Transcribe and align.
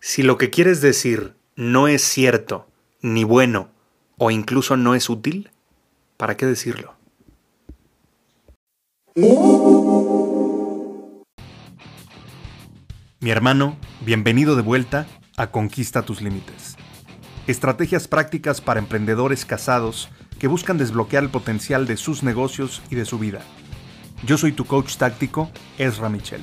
Si 0.00 0.22
lo 0.22 0.38
que 0.38 0.50
quieres 0.50 0.80
decir 0.80 1.34
no 1.56 1.88
es 1.88 2.02
cierto, 2.02 2.68
ni 3.02 3.24
bueno, 3.24 3.68
o 4.16 4.30
incluso 4.30 4.76
no 4.76 4.94
es 4.94 5.10
útil, 5.10 5.50
¿para 6.16 6.36
qué 6.36 6.46
decirlo? 6.46 6.94
Mi 13.20 13.30
hermano, 13.30 13.76
bienvenido 14.02 14.54
de 14.54 14.62
vuelta 14.62 15.08
a 15.36 15.50
Conquista 15.50 16.02
tus 16.02 16.22
Límites. 16.22 16.76
Estrategias 17.48 18.06
prácticas 18.06 18.60
para 18.60 18.78
emprendedores 18.78 19.44
casados 19.44 20.10
que 20.38 20.46
buscan 20.46 20.78
desbloquear 20.78 21.24
el 21.24 21.30
potencial 21.30 21.88
de 21.88 21.96
sus 21.96 22.22
negocios 22.22 22.82
y 22.90 22.94
de 22.94 23.04
su 23.04 23.18
vida. 23.18 23.40
Yo 24.24 24.38
soy 24.38 24.52
tu 24.52 24.64
coach 24.64 24.96
táctico, 24.96 25.50
Ezra 25.76 26.08
Michel. 26.08 26.42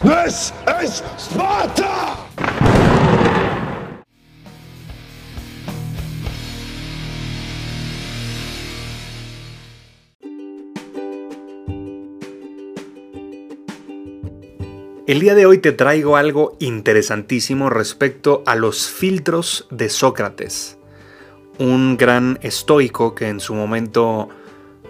Is 0.00 0.54
Sparta! 1.18 2.16
El 15.08 15.18
día 15.18 15.34
de 15.34 15.46
hoy 15.46 15.58
te 15.58 15.72
traigo 15.72 16.16
algo 16.16 16.56
interesantísimo 16.60 17.68
respecto 17.68 18.44
a 18.46 18.54
los 18.54 18.88
filtros 18.88 19.66
de 19.72 19.88
Sócrates, 19.88 20.78
un 21.58 21.96
gran 21.96 22.38
estoico 22.42 23.16
que 23.16 23.26
en 23.26 23.40
su 23.40 23.52
momento, 23.54 24.28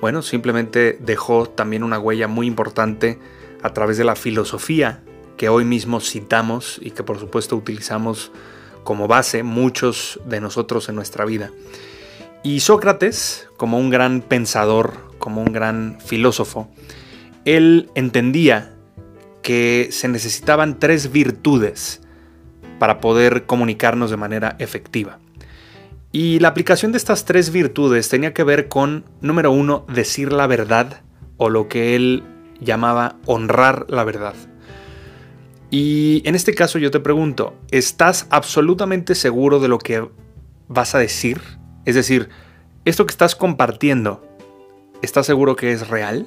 bueno, 0.03 0.20
simplemente 0.20 0.98
dejó 1.00 1.48
también 1.48 1.83
una 1.83 1.98
huella 1.98 2.28
muy 2.28 2.47
importante 2.47 3.19
a 3.62 3.73
través 3.73 3.98
de 3.98 4.05
la 4.05 4.17
filosofía 4.17 5.03
que 5.37 5.48
hoy 5.48 5.64
mismo 5.64 6.01
citamos 6.01 6.78
y 6.83 6.91
que 6.91 7.03
por 7.03 7.19
supuesto 7.19 7.56
utilizamos 7.56 8.33
como 8.84 9.06
base 9.09 9.42
muchos 9.42 10.20
de 10.27 10.41
nosotros 10.41 10.89
en 10.89 10.95
nuestra 10.95 11.25
vida. 11.25 11.50
Y 12.42 12.61
Sócrates, 12.61 13.48
como 13.56 13.78
un 13.78 13.91
gran 13.91 14.20
pensador, 14.20 14.92
como 15.19 15.42
un 15.42 15.53
gran 15.53 15.98
filósofo, 16.00 16.69
él 17.45 17.91
entendía 17.95 18.75
que 19.42 19.89
se 19.91 20.09
necesitaban 20.09 20.78
tres 20.78 21.11
virtudes 21.12 22.00
para 22.78 23.00
poder 23.00 23.47
comunicarnos 23.47 24.11
de 24.11 24.17
manera 24.17 24.56
efectiva. 24.59 25.19
Y 26.12 26.39
la 26.39 26.48
aplicación 26.48 26.93
de 26.93 26.98
estas 26.98 27.25
tres 27.25 27.50
virtudes 27.50 28.09
tenía 28.09 28.33
que 28.33 28.45
ver 28.45 28.69
con, 28.69 29.05
número 29.20 29.53
uno, 29.53 29.84
decir 29.93 30.33
la 30.33 30.47
verdad 30.47 31.03
o 31.37 31.50
lo 31.50 31.69
que 31.69 31.95
él 31.95 32.22
llamaba 32.61 33.17
honrar 33.27 33.87
la 33.89 34.05
verdad. 34.05 34.34
Y 35.70 36.23
en 36.25 36.34
este 36.34 36.55
caso 36.55 36.78
yo 36.78 36.91
te 36.91 37.00
pregunto, 37.00 37.55
¿estás 37.70 38.27
absolutamente 38.31 39.15
seguro 39.15 39.61
de 39.61 39.69
lo 39.69 39.78
que 39.78 40.09
vas 40.67 40.95
a 40.95 40.98
decir? 40.98 41.41
Es 41.84 41.95
decir, 41.95 42.31
¿esto 42.84 43.05
que 43.06 43.12
estás 43.12 43.34
compartiendo, 43.34 44.27
¿estás 45.03 45.27
seguro 45.27 45.56
que 45.56 45.72
es 45.72 45.88
real? 45.88 46.27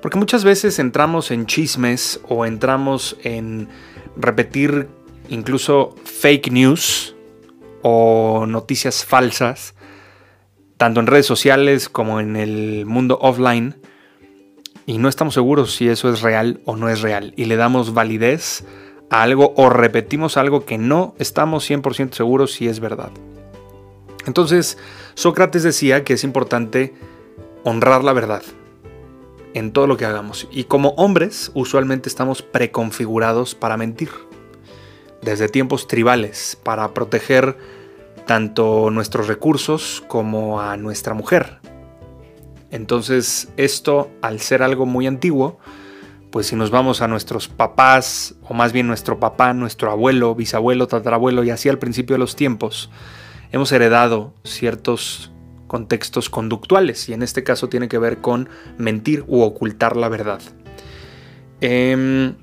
Porque 0.00 0.18
muchas 0.18 0.44
veces 0.44 0.78
entramos 0.78 1.30
en 1.30 1.46
chismes 1.46 2.20
o 2.28 2.46
entramos 2.46 3.16
en 3.22 3.68
repetir 4.16 4.88
incluso 5.28 5.94
fake 6.04 6.50
news 6.50 7.14
o 7.82 8.46
noticias 8.46 9.04
falsas, 9.04 9.74
tanto 10.76 11.00
en 11.00 11.06
redes 11.06 11.26
sociales 11.26 11.88
como 11.88 12.20
en 12.20 12.36
el 12.36 12.86
mundo 12.86 13.18
offline, 13.20 13.76
y 14.88 14.96
no 14.96 15.10
estamos 15.10 15.34
seguros 15.34 15.74
si 15.74 15.86
eso 15.90 16.10
es 16.10 16.22
real 16.22 16.62
o 16.64 16.74
no 16.74 16.88
es 16.88 17.02
real 17.02 17.34
y 17.36 17.44
le 17.44 17.56
damos 17.56 17.92
validez 17.92 18.64
a 19.10 19.22
algo 19.22 19.52
o 19.54 19.68
repetimos 19.68 20.38
algo 20.38 20.64
que 20.64 20.78
no 20.78 21.14
estamos 21.18 21.70
100% 21.70 22.14
seguros 22.14 22.52
si 22.52 22.68
es 22.68 22.80
verdad. 22.80 23.10
Entonces, 24.24 24.78
Sócrates 25.12 25.62
decía 25.62 26.04
que 26.04 26.14
es 26.14 26.24
importante 26.24 26.94
honrar 27.64 28.02
la 28.02 28.14
verdad 28.14 28.42
en 29.52 29.72
todo 29.72 29.86
lo 29.86 29.98
que 29.98 30.06
hagamos. 30.06 30.48
Y 30.50 30.64
como 30.64 30.90
hombres, 30.96 31.50
usualmente 31.52 32.08
estamos 32.08 32.40
preconfigurados 32.40 33.54
para 33.54 33.76
mentir. 33.76 34.08
Desde 35.20 35.50
tiempos 35.50 35.86
tribales, 35.86 36.58
para 36.62 36.94
proteger 36.94 37.58
tanto 38.26 38.90
nuestros 38.90 39.28
recursos 39.28 40.02
como 40.08 40.62
a 40.62 40.78
nuestra 40.78 41.12
mujer. 41.12 41.58
Entonces 42.70 43.48
esto, 43.56 44.10
al 44.22 44.40
ser 44.40 44.62
algo 44.62 44.86
muy 44.86 45.06
antiguo, 45.06 45.58
pues 46.30 46.48
si 46.48 46.56
nos 46.56 46.70
vamos 46.70 47.00
a 47.00 47.08
nuestros 47.08 47.48
papás, 47.48 48.34
o 48.42 48.54
más 48.54 48.72
bien 48.72 48.86
nuestro 48.86 49.18
papá, 49.18 49.54
nuestro 49.54 49.90
abuelo, 49.90 50.34
bisabuelo, 50.34 50.86
tatarabuelo, 50.86 51.44
y 51.44 51.50
así 51.50 51.68
al 51.68 51.78
principio 51.78 52.14
de 52.14 52.18
los 52.18 52.36
tiempos, 52.36 52.90
hemos 53.50 53.72
heredado 53.72 54.34
ciertos 54.44 55.32
contextos 55.66 56.28
conductuales, 56.28 57.08
y 57.08 57.14
en 57.14 57.22
este 57.22 57.44
caso 57.44 57.68
tiene 57.68 57.88
que 57.88 57.98
ver 57.98 58.18
con 58.18 58.48
mentir 58.76 59.24
u 59.26 59.40
ocultar 59.40 59.96
la 59.96 60.08
verdad. 60.08 60.40
Em, 61.60 62.34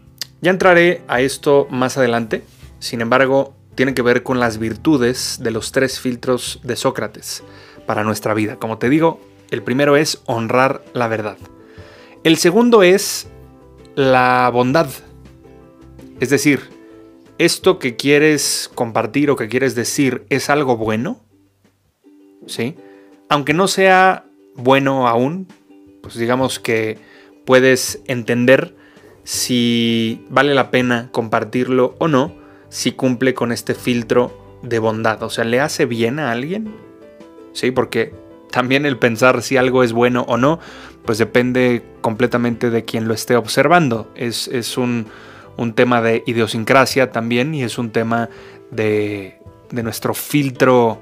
ya 0.41 0.52
entraré 0.52 1.03
a 1.08 1.22
esto 1.22 1.68
más 1.69 1.97
adelante, 1.97 2.44
sin 2.80 3.02
embargo, 3.02 3.56
tiene 3.75 3.94
que 3.94 4.02
ver 4.02 4.24
con 4.24 4.40
las 4.40 4.58
virtudes 4.58 5.40
de 5.41 5.52
los 5.52 5.72
tres 5.72 6.00
filtros 6.00 6.59
de 6.64 6.75
Sócrates 6.75 7.44
para 7.85 8.03
nuestra 8.03 8.34
vida. 8.34 8.58
Como 8.58 8.78
te 8.78 8.90
digo, 8.90 9.19
el 9.52 9.64
primero 9.64 9.98
es 9.98 10.22
honrar 10.26 10.84
la 10.94 11.08
verdad. 11.08 11.38
El 12.24 12.38
segundo 12.38 12.84
es 12.84 13.28
la 13.96 14.50
bondad. 14.52 14.90
Es 16.20 16.30
decir, 16.30 16.62
esto 17.38 17.80
que 17.80 17.96
quieres 17.96 18.70
compartir 18.74 19.30
o 19.30 19.36
que 19.36 19.48
quieres 19.50 19.76
decir 19.76 20.26
es 20.30 20.50
algo 20.50 20.78
bueno. 20.78 21.20
¿Sí? 22.48 22.76
Aunque 23.30 23.54
no 23.54 23.68
sea 23.68 24.26
bueno 24.56 25.08
aún, 25.08 25.48
pues 26.02 26.16
digamos 26.16 26.60
que 26.60 26.98
puedes 27.46 28.02
entender 28.06 28.76
si 29.24 30.24
vale 30.30 30.54
la 30.54 30.72
pena 30.72 31.10
compartirlo 31.12 31.96
o 32.00 32.08
no, 32.08 32.36
si 32.70 32.92
cumple 32.92 33.34
con 33.34 33.52
este 33.52 33.74
filtro 33.74 34.60
de 34.62 34.80
bondad. 34.80 35.22
O 35.24 35.30
sea, 35.30 35.44
¿le 35.44 35.60
hace 35.60 35.86
bien 35.86 36.20
a 36.20 36.32
alguien? 36.32 36.76
Sí, 37.54 37.72
porque 37.72 38.14
también 38.56 38.86
el 38.86 38.98
pensar 38.98 39.42
si 39.42 39.58
algo 39.58 39.84
es 39.84 39.92
bueno 39.92 40.24
o 40.30 40.38
no, 40.38 40.62
pues 41.04 41.18
depende 41.18 41.84
completamente 42.00 42.70
de 42.70 42.86
quien 42.86 43.06
lo 43.06 43.14
esté 43.14 43.36
observando. 43.36 44.10
Es, 44.16 44.78
un, 44.78 45.08
tema 45.76 46.02
de 46.02 46.24
idiosincrasia 46.26 47.12
también 47.12 47.54
y 47.54 47.64
es 47.64 47.78
un 47.78 47.90
tema 47.90 48.30
de, 48.72 49.40
de 49.72 49.84
nuestro 49.84 50.14
filtro, 50.14 51.02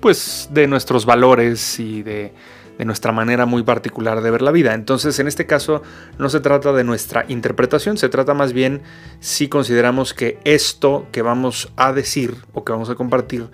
pues 0.00 0.50
de 0.52 0.66
nuestros 0.66 1.06
valores 1.06 1.80
y 1.80 2.02
de, 2.02 2.34
de 2.76 2.84
nuestra 2.84 3.10
manera 3.10 3.46
muy 3.46 3.62
particular 3.62 4.20
de 4.20 4.30
ver 4.30 4.42
la 4.42 4.50
vida. 4.50 4.74
Entonces, 4.74 5.18
en 5.20 5.28
este 5.28 5.46
caso, 5.46 5.80
no 6.18 6.28
se 6.28 6.40
trata 6.40 6.74
de 6.74 6.84
nuestra 6.84 7.24
interpretación, 7.26 7.96
se 7.96 8.10
trata 8.10 8.34
más 8.34 8.52
bien 8.52 8.82
si 9.18 9.48
consideramos 9.48 10.12
que 10.12 10.38
esto 10.44 11.06
que 11.10 11.22
vamos 11.22 11.72
a 11.76 11.94
decir 11.94 12.34
o 12.52 12.64
que 12.64 12.72
vamos 12.72 12.90
a 12.90 12.96
compartir 12.96 13.48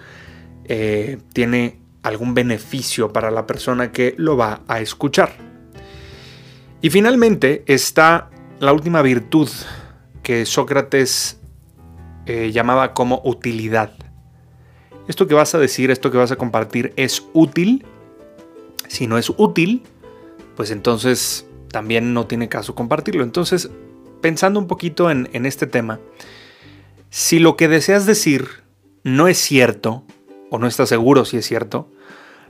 eh, 0.64 1.18
tiene 1.32 1.79
algún 2.02 2.34
beneficio 2.34 3.12
para 3.12 3.30
la 3.30 3.46
persona 3.46 3.92
que 3.92 4.14
lo 4.16 4.36
va 4.36 4.62
a 4.68 4.80
escuchar. 4.80 5.32
Y 6.82 6.90
finalmente 6.90 7.62
está 7.66 8.30
la 8.58 8.72
última 8.72 9.02
virtud 9.02 9.48
que 10.22 10.46
Sócrates 10.46 11.40
eh, 12.26 12.52
llamaba 12.52 12.94
como 12.94 13.20
utilidad. 13.24 13.92
Esto 15.08 15.26
que 15.26 15.34
vas 15.34 15.54
a 15.54 15.58
decir, 15.58 15.90
esto 15.90 16.10
que 16.10 16.18
vas 16.18 16.30
a 16.30 16.36
compartir 16.36 16.92
es 16.96 17.26
útil. 17.32 17.84
Si 18.88 19.06
no 19.06 19.18
es 19.18 19.30
útil, 19.36 19.82
pues 20.56 20.70
entonces 20.70 21.46
también 21.70 22.14
no 22.14 22.26
tiene 22.26 22.48
caso 22.48 22.74
compartirlo. 22.74 23.24
Entonces, 23.24 23.70
pensando 24.20 24.60
un 24.60 24.66
poquito 24.66 25.10
en, 25.10 25.28
en 25.32 25.46
este 25.46 25.66
tema, 25.66 26.00
si 27.10 27.38
lo 27.38 27.56
que 27.56 27.68
deseas 27.68 28.06
decir 28.06 28.48
no 29.02 29.26
es 29.28 29.38
cierto, 29.38 30.04
o 30.50 30.58
no 30.58 30.66
está 30.66 30.86
seguro 30.86 31.24
si 31.24 31.36
es 31.38 31.46
cierto, 31.46 31.88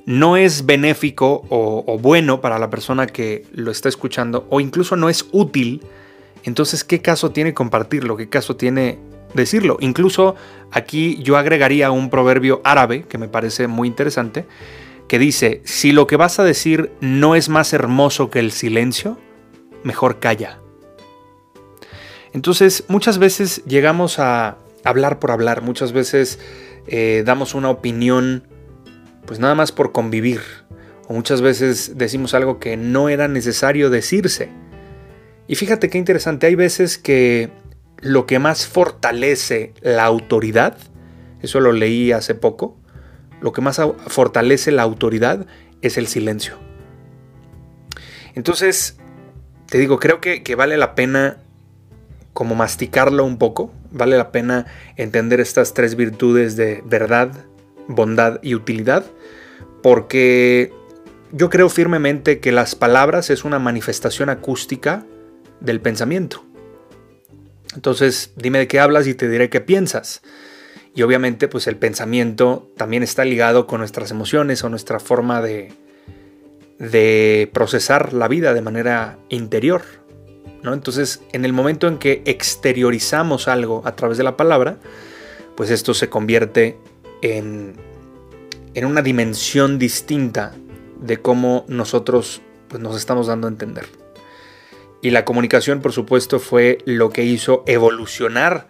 no 0.07 0.37
es 0.37 0.67
benéfico 0.67 1.45
o, 1.51 1.99
bueno 1.99 2.41
para 2.41 2.59
la 2.59 2.71
persona 2.71 3.07
que 3.07 3.47
lo 3.53 3.71
está 3.71 3.89
escuchando 3.89 4.47
o 4.51 4.61
incluso 4.61 4.97
no 4.97 5.09
es 5.09 5.27
útil, 5.33 5.83
entonces 6.43 6.85
¿qué 6.85 7.01
caso 7.01 7.31
tiene 7.31 7.55
compartirlo? 7.55 8.17
¿Qué 8.17 8.29
caso 8.29 8.57
tiene 8.57 8.99
decirlo. 9.35 9.77
Incluso 9.81 10.35
aquí 10.71 11.23
yo 11.23 11.37
agregaría 11.37 11.91
un 11.91 12.11
proverbio 12.11 12.61
árabe 12.65 13.05
que 13.05 13.19
me 13.19 13.29
parece 13.29 13.67
muy 13.67 13.89
interesante, 13.89 14.47
que 15.09 15.19
dice, 15.19 15.61
si 15.65 15.93
lo 15.93 16.07
que 16.07 16.17
vas 16.17 16.39
a 16.39 16.45
decir 16.45 16.93
no 17.01 17.35
es 17.35 17.49
más 17.49 17.73
hermoso 17.73 18.31
que 18.31 18.39
el 18.39 18.53
silencio, 18.53 19.19
mejor 19.83 20.21
calla. 20.21 20.59
Entonces, 22.33 22.85
muchas 22.89 23.19
veces 23.19 23.65
llegamos 23.67 24.19
a 24.19 24.59
hablar 24.85 25.19
por 25.19 25.33
hablar, 25.33 25.63
muchas 25.63 25.93
veces 25.93 26.39
eh, 26.87 27.23
damos 27.25 27.55
una 27.55 27.71
opinión, 27.71 28.47
pues 29.27 29.39
nada 29.39 29.55
más 29.55 29.73
por 29.73 29.93
convivir, 29.93 30.41
o 31.09 31.15
muchas 31.15 31.41
veces 31.43 31.97
decimos 31.97 32.35
algo 32.35 32.59
que 32.59 32.77
no 32.77 33.09
era 33.09 33.29
necesario 33.29 33.91
decirse. 33.91 34.49
Y 35.47 35.57
fíjate 35.57 35.91
qué 35.91 35.99
interesante, 35.99 36.47
hay 36.47 36.55
veces 36.55 36.99
que 36.99 37.51
lo 37.99 38.27
que 38.27 38.39
más 38.39 38.67
fortalece 38.67 39.75
la 39.81 40.05
autoridad, 40.05 40.77
eso 41.43 41.61
lo 41.61 41.73
leí 41.73 42.13
hace 42.13 42.35
poco, 42.35 42.79
lo 43.41 43.53
que 43.53 43.61
más 43.61 43.81
fortalece 44.07 44.71
la 44.71 44.83
autoridad 44.83 45.47
es 45.83 45.99
el 45.99 46.07
silencio. 46.07 46.59
Entonces, 48.35 48.99
te 49.67 49.79
digo, 49.79 49.99
creo 49.99 50.21
que, 50.21 50.43
que, 50.43 50.55
vale 50.55 50.77
la 50.77 50.95
pena 50.95 51.39
como 52.33 52.55
masticarlo 52.55 53.25
un 53.25 53.39
poco, 53.39 53.73
vale 53.91 54.17
la 54.17 54.33
pena 54.33 54.67
entender 54.97 55.41
estas 55.41 55.75
tres 55.75 55.97
virtudes 55.97 56.57
de 56.57 56.83
verdad, 56.85 57.33
bondad 57.89 58.39
y 58.43 58.55
utilidad, 58.55 59.05
porque 59.83 60.73
yo 61.33 61.51
creo 61.51 61.69
firmemente 61.69 62.41
que 62.41 62.53
las 62.53 62.75
palabras 62.75 63.31
es 63.31 63.45
una 63.45 63.59
manifestación 63.59 64.29
acústica 64.29 65.05
del 65.61 65.81
pensamiento. 65.81 66.45
Entonces, 67.75 68.33
dime 68.37 68.59
de 68.59 68.69
qué 68.69 68.81
hablas 68.81 69.07
y 69.07 69.15
te 69.15 69.29
diré 69.29 69.49
qué 69.49 69.61
piensas. 69.61 70.23
Y 70.95 71.03
obviamente, 71.03 71.47
pues 71.47 71.69
el 71.69 71.77
pensamiento 71.77 72.73
también 72.77 73.03
está 73.03 73.25
ligado 73.25 73.67
con 73.67 73.79
nuestras 73.79 74.11
emociones 74.11 74.65
o 74.65 74.69
nuestra 74.69 74.99
forma 74.99 75.41
de, 75.41 75.73
de 76.81 77.49
procesar 77.53 78.13
la 78.13 78.27
vida 78.27 78.55
de 78.55 78.63
manera 78.63 79.19
interior. 79.29 79.83
Entonces, 80.65 81.23
en 81.33 81.45
el 81.45 81.53
momento 81.53 81.89
en 81.89 81.99
que 81.99 82.23
exteriorizamos 82.27 83.49
algo 83.49 83.83
a 83.85 83.97
través 83.97 84.19
de 84.19 84.25
la 84.25 84.37
palabra, 84.37 84.79
pues 85.57 85.71
esto 85.71 85.95
se 85.95 86.09
convierte 86.09 86.79
en, 87.23 87.75
en 88.75 88.85
una 88.85 89.03
dimensión 89.03 89.79
distinta 89.79 90.55
de 91.01 91.17
cómo 91.19 91.65
nosotros 91.69 92.43
pues, 92.69 92.83
nos 92.83 92.97
estamos 92.97 93.27
dando 93.27 93.47
a 93.47 93.51
entender. 93.51 93.87
Y 95.03 95.11
la 95.11 95.25
comunicación, 95.25 95.81
por 95.81 95.93
supuesto, 95.93 96.39
fue 96.39 96.79
lo 96.85 97.11
que 97.11 97.25
hizo 97.25 97.65
evolucionar 97.67 98.69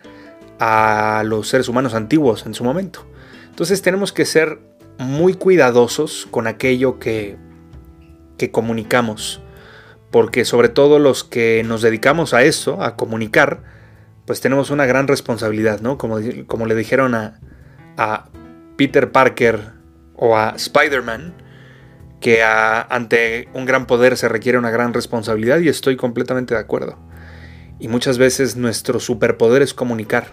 a 0.61 1.23
los 1.25 1.49
seres 1.49 1.69
humanos 1.69 1.95
antiguos 1.95 2.47
en 2.47 2.55
su 2.55 2.63
momento. 2.63 3.05
Entonces 3.49 3.83
tenemos 3.83 4.13
que 4.13 4.25
ser 4.27 4.61
muy 4.99 5.35
cuidadosos 5.35 6.29
con 6.31 6.47
aquello 6.47 6.99
que, 6.99 7.37
que 8.37 8.51
comunicamos, 8.51 9.41
porque 10.11 10.45
sobre 10.45 10.69
todo 10.69 10.99
los 10.99 11.25
que 11.25 11.62
nos 11.65 11.83
dedicamos 11.83 12.35
a 12.35 12.43
eso, 12.43 12.83
a 12.83 12.97
comunicar, 12.97 13.62
pues 14.27 14.41
tenemos 14.41 14.71
una 14.71 14.87
gran 14.87 15.09
responsabilidad, 15.09 15.81
¿no? 15.81 15.99
Como, 15.99 16.19
como 16.47 16.67
le 16.67 16.75
dijeron 16.75 17.15
a, 17.15 17.41
a 17.97 18.29
Peter 18.77 19.12
Parker 19.12 19.61
o 20.15 20.37
a 20.37 20.51
Spider-Man, 20.57 21.35
que 22.21 22.43
ante 22.43 23.49
un 23.55 23.65
gran 23.65 23.87
poder 23.87 24.17
se 24.17 24.29
requiere 24.29 24.59
una 24.59 24.71
gran 24.71 24.93
responsabilidad 24.93 25.59
y 25.61 25.69
estoy 25.69 25.97
completamente 25.97 26.55
de 26.55 26.61
acuerdo. 26.61 26.99
Y 27.79 27.89
muchas 27.89 28.19
veces 28.19 28.56
nuestro 28.56 29.01
superpoder 29.01 29.63
es 29.63 29.73
comunicar 29.73 30.27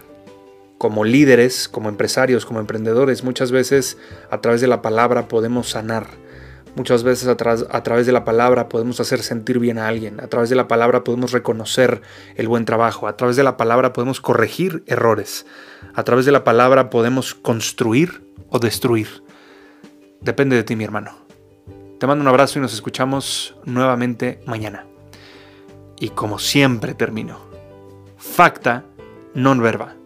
como 0.78 1.06
líderes, 1.06 1.68
como 1.68 1.90
empresarios, 1.90 2.46
como 2.46 2.60
emprendedores, 2.60 3.24
muchas 3.24 3.52
veces 3.52 3.98
a 4.30 4.42
través 4.42 4.62
de 4.62 4.68
la 4.68 4.82
palabra 4.82 5.28
podemos 5.28 5.70
sanar. 5.70 6.08
Muchas 6.78 7.02
veces 7.02 7.28
a, 7.28 7.32
a, 7.32 7.84
través 7.84 8.06
de 8.06 8.12
la 8.12 8.24
palabra 8.24 8.70
podemos 8.70 9.00
hacer 9.00 9.24
sentir 9.24 9.58
bien 9.58 9.80
a 9.80 9.88
alguien. 9.88 10.20
A 10.20 10.28
través 10.28 10.52
de 10.52 10.56
la 10.56 10.68
palabra 10.68 11.04
podemos 11.04 11.32
reconocer 11.32 12.04
el 12.36 12.48
buen 12.48 12.66
trabajo. 12.66 13.08
A 13.08 13.18
través 13.18 13.36
de 13.36 13.42
la 13.42 13.58
palabra 13.58 13.94
podemos 13.94 14.22
corregir 14.22 14.84
errores. 14.86 15.48
A 15.96 16.04
través 16.04 16.28
de 16.28 16.32
la 16.32 16.44
palabra 16.44 16.92
podemos 16.92 17.34
construir 17.34 18.22
o 18.50 18.60
destruir. 18.60 19.24
Depende 20.22 20.56
de 20.56 20.64
ti, 20.64 20.76
mi 20.76 20.84
hermano. 20.84 21.18
Te 22.00 22.06
mando 22.06 22.22
un 22.22 22.28
abrazo 22.28 22.60
y 22.60 22.62
nos 22.62 22.76
escuchamos 22.76 23.56
nuevamente 23.66 24.40
mañana. 24.46 24.86
Y 26.00 26.10
como 26.10 26.38
siempre 26.38 26.94
termino. 26.94 27.40
Facta 28.18 28.86
non 29.34 29.58
verba 29.66 29.98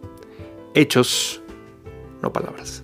hechos, 0.73 1.41
no 2.21 2.31
palabras. 2.31 2.83